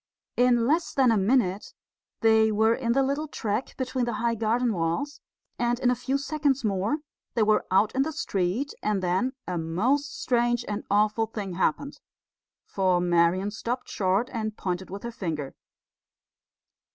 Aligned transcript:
In 0.35 0.65
less 0.65 0.95
than 0.95 1.11
a 1.11 1.15
minute 1.17 1.75
they 2.21 2.51
were 2.51 2.73
in 2.73 2.93
the 2.93 3.03
little 3.03 3.27
track 3.27 3.77
between 3.77 4.05
the 4.05 4.13
high 4.15 4.33
garden 4.33 4.73
walls; 4.73 5.21
and 5.59 5.79
in 5.79 5.91
a 5.91 5.95
few 5.95 6.17
seconds 6.17 6.63
more 6.65 7.01
they 7.35 7.43
were 7.43 7.67
out 7.69 7.93
in 7.93 8.01
the 8.01 8.11
street, 8.11 8.73
and 8.81 9.03
then 9.03 9.33
a 9.47 9.59
most 9.59 10.19
strange 10.19 10.65
and 10.67 10.83
awful 10.89 11.27
thing 11.27 11.53
happened. 11.53 11.99
For 12.65 12.99
Marian 12.99 13.51
stopped 13.51 13.89
short 13.89 14.31
and 14.33 14.57
pointed 14.57 14.89
with 14.89 15.03
her 15.03 15.11
finger. 15.11 15.53